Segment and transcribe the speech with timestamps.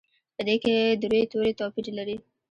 [0.35, 2.15] په دې کې د روي توري توپیر لري.